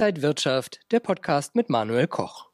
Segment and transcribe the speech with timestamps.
[0.00, 2.46] Inside Wirtschaft, der Podcast mit Manuel Koch.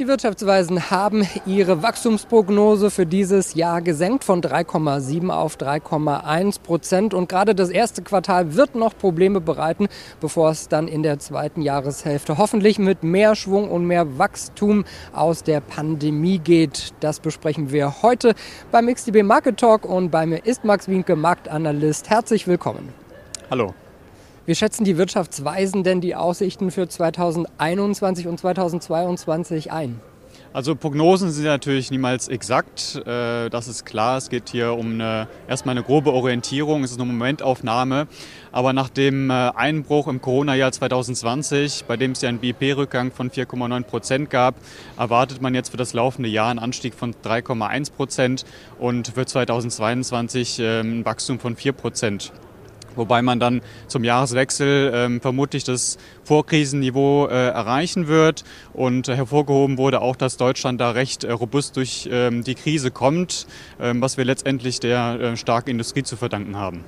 [0.00, 7.14] Die Wirtschaftsweisen haben ihre Wachstumsprognose für dieses Jahr gesenkt von 3,7 auf 3,1 Prozent.
[7.14, 9.86] Und gerade das erste Quartal wird noch Probleme bereiten,
[10.20, 15.44] bevor es dann in der zweiten Jahreshälfte hoffentlich mit mehr Schwung und mehr Wachstum aus
[15.44, 16.94] der Pandemie geht.
[16.98, 18.34] Das besprechen wir heute
[18.72, 22.10] beim XTB Market Talk und bei mir ist Max Wienke, Marktanalyst.
[22.10, 22.92] Herzlich willkommen.
[23.50, 23.72] Hallo.
[24.46, 30.00] Wie schätzen die Wirtschaftsweisen denn die Aussichten für 2021 und 2022 ein?
[30.52, 34.18] Also Prognosen sind natürlich niemals exakt, äh, das ist klar.
[34.18, 38.06] Es geht hier um eine, erstmal eine grobe Orientierung, es ist eine Momentaufnahme.
[38.52, 43.30] Aber nach dem äh, Einbruch im Corona-Jahr 2020, bei dem es ja einen BIP-Rückgang von
[43.30, 44.56] 4,9 Prozent gab,
[44.98, 48.44] erwartet man jetzt für das laufende Jahr einen Anstieg von 3,1 Prozent
[48.78, 52.30] und für 2022 ähm, ein Wachstum von 4 Prozent.
[52.96, 58.44] Wobei man dann zum Jahreswechsel ähm, vermutlich das Vorkrisenniveau äh, erreichen wird.
[58.72, 62.90] Und äh, hervorgehoben wurde auch, dass Deutschland da recht äh, robust durch ähm, die Krise
[62.90, 63.46] kommt,
[63.80, 66.84] ähm, was wir letztendlich der äh, starken Industrie zu verdanken haben.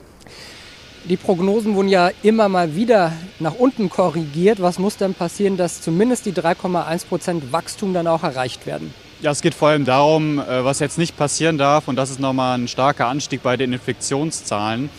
[1.09, 4.61] Die Prognosen wurden ja immer mal wieder nach unten korrigiert.
[4.61, 8.93] Was muss denn passieren, dass zumindest die 3,1 Prozent Wachstum dann auch erreicht werden?
[9.23, 11.87] Ja, es geht vor allem darum, äh, was jetzt nicht passieren darf.
[11.87, 14.91] Und das ist nochmal ein starker Anstieg bei den Infektionszahlen.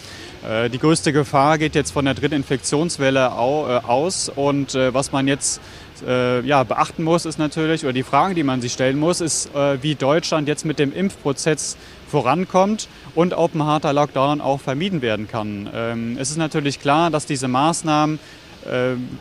[0.48, 5.12] Äh, die größte Gefahr geht jetzt von der dritten Infektionswelle äh, aus und äh, was
[5.12, 5.62] man jetzt
[6.06, 9.50] ja, beachten muss, ist natürlich, oder die Fragen, die man sich stellen muss, ist,
[9.82, 11.76] wie Deutschland jetzt mit dem Impfprozess
[12.08, 15.68] vorankommt und ob ein harter Lockdown auch vermieden werden kann.
[15.74, 18.20] Ähm, es ist natürlich klar, dass diese Maßnahmen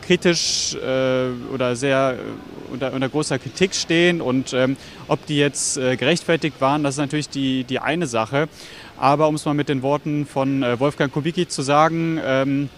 [0.01, 0.75] kritisch
[1.53, 2.17] oder sehr
[2.71, 4.75] unter, unter, großer Kritik stehen und ähm,
[5.07, 8.49] ob die jetzt gerechtfertigt waren, das ist natürlich die, die eine Sache.
[8.97, 12.69] Aber um es mal mit den Worten von äh, Wolfgang Kubicki zu sagen, ähm,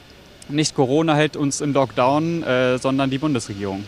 [0.50, 3.86] nicht Corona hält uns im Lockdown, äh, sondern die Bundesregierung.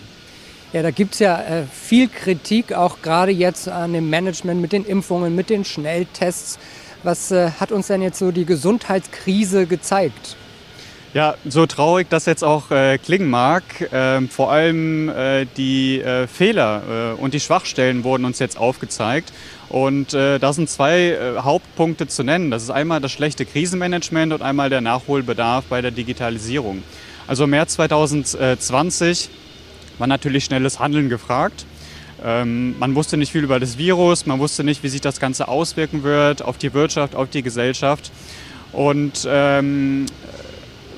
[0.72, 4.72] Ja, da gibt es ja äh, viel Kritik, auch gerade jetzt an dem Management mit
[4.72, 6.60] den Impfungen, mit den Schnelltests.
[7.04, 10.38] Was äh, hat uns denn jetzt so die Gesundheitskrise gezeigt?
[11.14, 16.26] Ja, so traurig das jetzt auch äh, klingen mag, äh, vor allem äh, die äh,
[16.26, 19.34] Fehler äh, und die Schwachstellen wurden uns jetzt aufgezeigt.
[19.68, 22.50] Und äh, da sind zwei Hauptpunkte zu nennen.
[22.50, 26.82] Das ist einmal das schlechte Krisenmanagement und einmal der Nachholbedarf bei der Digitalisierung.
[27.28, 29.30] Also im März 2020
[29.98, 31.66] war natürlich schnelles Handeln gefragt.
[32.24, 35.50] Ähm, man wusste nicht viel über das Virus, man wusste nicht, wie sich das Ganze
[35.50, 38.12] auswirken wird auf die Wirtschaft, auf die Gesellschaft.
[38.72, 40.06] Und ähm,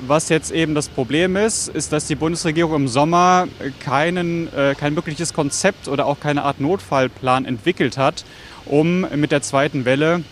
[0.08, 3.48] was jetzt eben das Problem ist, ist, dass die Bundesregierung im Sommer
[3.80, 8.26] keinen, äh, kein wirkliches Konzept oder auch keine Art Notfallplan entwickelt hat,
[8.66, 10.24] um mit der zweiten Welle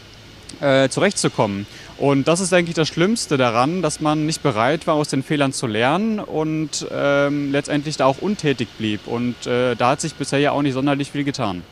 [0.60, 1.66] äh, zurechtzukommen.
[1.98, 5.54] Und das ist eigentlich das Schlimmste daran, dass man nicht bereit war, aus den Fehlern
[5.54, 9.06] zu lernen und ähm, letztendlich da auch untätig blieb.
[9.06, 11.64] Und äh, da hat sich bisher ja auch nicht sonderlich viel getan.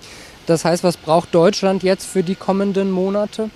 [0.45, 3.49] Das heißt, was braucht Deutschland jetzt für die kommenden Monate?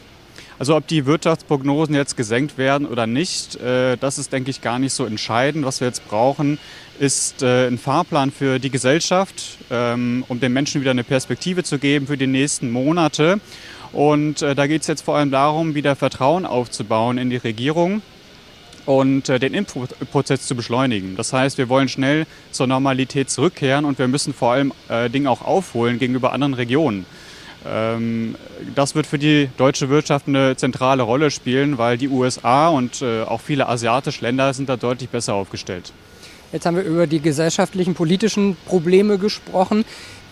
[0.60, 4.80] Also ob die Wirtschaftsprognosen jetzt gesenkt werden oder nicht, äh, das ist, denke ich, gar
[4.80, 5.66] nicht so entscheidend.
[5.66, 6.60] Was wir jetzt brauchen,
[7.00, 11.80] ist äh, ein Fahrplan für die Gesellschaft, ähm, um den Menschen wieder eine Perspektive zu
[11.80, 13.40] geben für die nächsten Monate.
[13.92, 18.02] Und äh, da geht es jetzt vor allem darum, wieder Vertrauen aufzubauen in die Regierung
[18.86, 21.16] und den Impfprozess zu beschleunigen.
[21.16, 24.74] Das heißt, wir wollen schnell zur Normalität zurückkehren und wir müssen vor allem
[25.14, 27.06] Dinge auch aufholen gegenüber anderen Regionen.
[27.66, 28.36] Ähm,
[28.76, 33.24] das wird für die deutsche Wirtschaft eine zentrale Rolle spielen, weil die USA und äh,
[33.24, 35.94] auch viele asiatische Länder sind da deutlich besser aufgestellt.
[36.52, 39.86] Jetzt haben wir über die gesellschaftlichen, politischen Probleme gesprochen.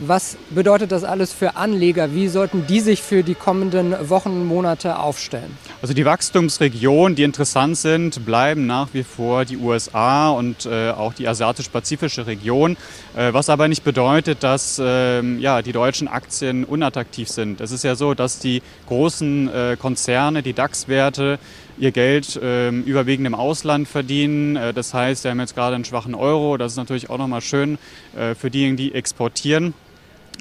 [0.04, 2.16] Was bedeutet das alles für Anleger?
[2.16, 5.56] Wie sollten die sich für die kommenden Wochen Monate aufstellen?
[5.80, 11.14] Also die Wachstumsregionen, die interessant sind, bleiben nach wie vor die USA und äh, auch
[11.14, 12.78] die asiatisch-pazifische Region.
[13.16, 17.62] Äh, was aber nicht bedeutet, dass äh, ja, die deutschen Aktien unattraktiv sind.
[17.62, 21.38] Es ist ja so, dass die großen äh, Konzerne, die DAX-Werte,
[21.78, 24.56] ihr Geld ähm, überwiegend im Ausland verdienen.
[24.56, 26.58] Äh, das heißt, wir haben jetzt gerade einen schwachen Euro.
[26.58, 27.78] Das ist natürlich auch nochmal schön
[28.18, 29.76] äh, für diejenigen, die exportieren.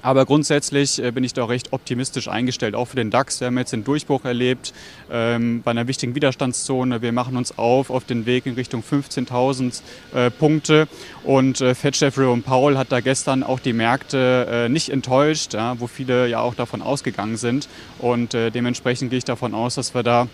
[0.03, 3.41] Aber grundsätzlich äh, bin ich da recht optimistisch eingestellt, auch für den DAX.
[3.41, 4.73] Wir haben jetzt den Durchbruch erlebt
[5.11, 7.03] ähm, bei einer wichtigen Widerstandszone.
[7.03, 9.83] Wir machen uns auf auf den Weg in Richtung 15.000
[10.15, 10.89] äh, Punkte.
[11.23, 15.55] Und äh, Fed Chef Jerome Powell hat da gestern auch die Märkte äh, nicht enttäuscht,
[15.55, 17.69] ja, wo viele ja auch davon ausgegangen sind.
[17.99, 20.29] Und äh, dementsprechend gehe ich davon aus, dass wir da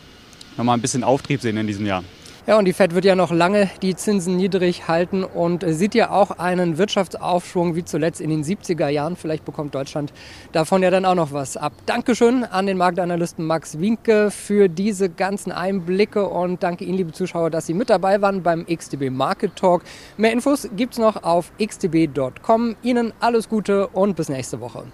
[0.57, 2.05] nochmal ein bisschen Auftrieb sehen in diesem Jahr.
[2.47, 6.11] Ja, und die Fed wird ja noch lange die Zinsen niedrig halten und sieht ja
[6.11, 9.17] auch einen Wirtschaftsaufschwung wie zuletzt in den 70er Jahren.
[9.17, 10.13] Vielleicht bekommt Deutschland
[10.53, 11.73] davon ja dann auch noch was ab.
[11.87, 17.51] Dankeschön an den Marktanalysten Max Winke für diese ganzen Einblicke und danke Ihnen, liebe Zuschauer,
[17.51, 19.83] dass Sie mit dabei waren beim XTB Market Talk.
[20.17, 22.77] Mehr Infos gibt es noch auf xtb.com.
[22.81, 24.85] Ihnen alles Gute und bis nächste Woche.